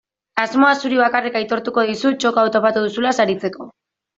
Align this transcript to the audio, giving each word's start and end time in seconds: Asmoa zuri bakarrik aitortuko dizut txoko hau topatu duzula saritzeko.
Asmoa 0.43 0.69
zuri 0.83 0.97
bakarrik 1.01 1.37
aitortuko 1.41 1.85
dizut 1.91 2.17
txoko 2.25 2.45
hau 2.45 2.49
topatu 2.59 2.85
duzula 2.87 3.17
saritzeko. 3.21 3.71